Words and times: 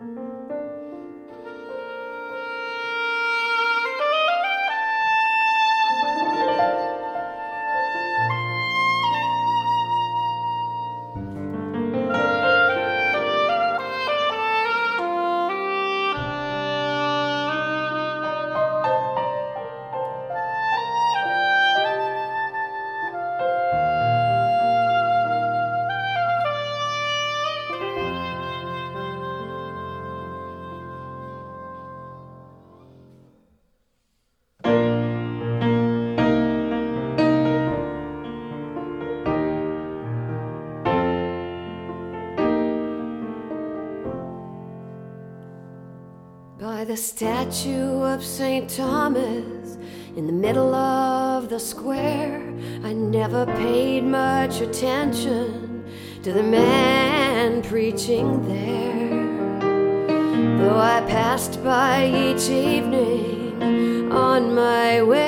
By 0.00 0.37
the 46.88 46.96
statue 46.96 48.02
of 48.02 48.24
St. 48.24 48.66
Thomas 48.70 49.76
in 50.16 50.26
the 50.26 50.32
middle 50.32 50.74
of 50.74 51.50
the 51.50 51.60
square, 51.60 52.40
I 52.82 52.94
never 52.94 53.44
paid 53.44 54.04
much 54.04 54.62
attention 54.62 55.84
to 56.22 56.32
the 56.32 56.42
man 56.42 57.60
preaching 57.60 58.42
there. 58.48 59.58
Though 60.60 60.78
I 60.78 61.02
passed 61.06 61.62
by 61.62 62.06
each 62.06 62.48
evening 62.48 64.10
on 64.10 64.54
my 64.54 65.02
way 65.02 65.27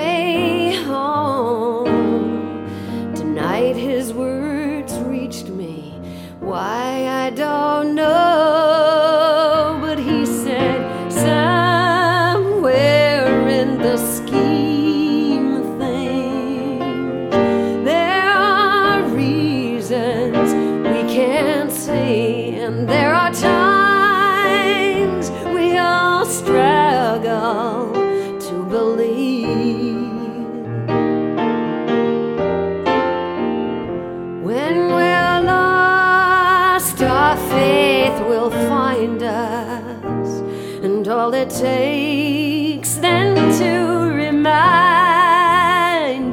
all 41.31 41.35
it 41.35 41.51
takes 41.51 42.95
then 42.97 43.35
to 43.59 44.11
remind 44.15 44.75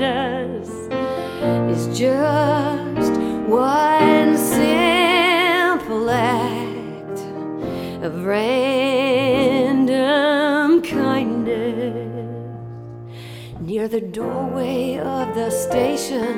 us 0.02 0.69
is 1.69 1.99
just 1.99 2.67
the 14.00 14.08
doorway 14.09 15.00
of 15.00 15.34
the 15.34 15.50
station, 15.50 16.38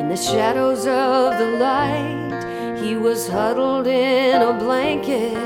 in 0.00 0.08
the 0.08 0.16
shadows 0.16 0.86
of 0.86 1.36
the 1.36 1.58
light, 1.60 2.78
he 2.82 2.96
was 2.96 3.28
huddled 3.28 3.86
in 3.86 4.40
a 4.40 4.54
blanket, 4.54 5.36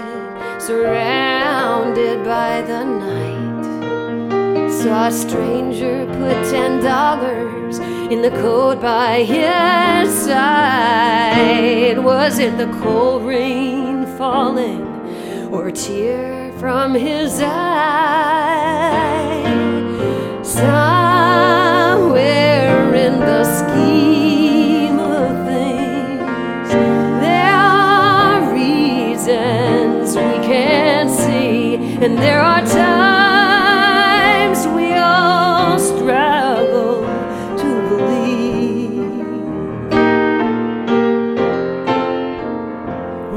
surrounded 0.60 2.24
by 2.24 2.62
the 2.62 2.84
night. 2.84 4.70
Saw 4.70 5.08
a 5.08 5.10
stranger 5.10 6.06
put 6.06 6.36
ten 6.52 6.80
dollars 6.84 7.80
in 8.12 8.22
the 8.22 8.30
coat 8.30 8.80
by 8.80 9.24
his 9.24 10.08
side. 10.26 11.98
Was 11.98 12.38
it 12.38 12.58
the 12.58 12.70
cold 12.80 13.24
rain 13.24 14.06
falling 14.16 14.86
or 15.50 15.66
a 15.66 15.72
tear 15.72 16.52
from 16.60 16.94
his 16.94 17.40
eye? 17.42 19.00
Somewhere 20.44 21.19
and 32.10 32.18
there 32.18 32.40
are 32.40 32.66
times 32.66 34.66
we 34.74 34.94
all 34.94 35.78
struggle 35.78 37.02
to 37.56 37.88
believe. 37.88 38.98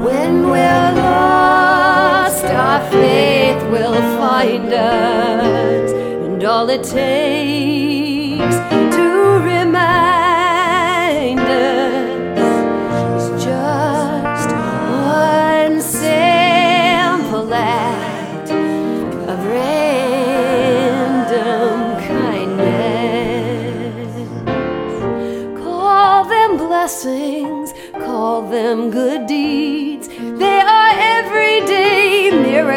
When 0.03 0.49
we're 0.49 0.91
lost, 1.05 2.45
our 2.45 2.81
faith 2.89 3.61
will 3.69 4.01
find 4.17 4.73
us, 4.73 5.91
and 5.91 6.43
all 6.43 6.67
it 6.69 6.83
takes 6.83 7.82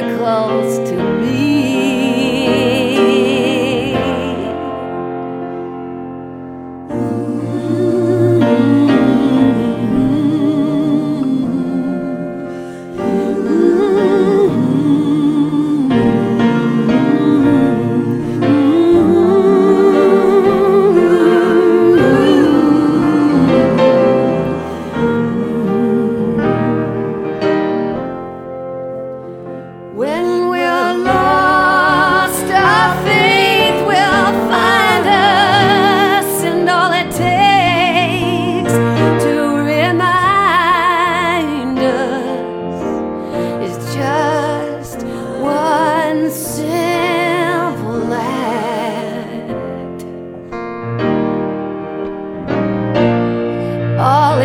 miracles 0.01 0.96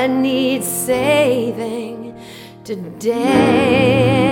that 0.00 0.08
needs 0.08 0.66
saving 0.66 2.18
today. 2.64 4.29